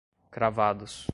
[0.31, 1.09] cravados